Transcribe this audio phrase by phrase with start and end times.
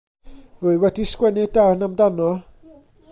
[0.61, 2.29] Rwy wedi sgwennu darn amdano.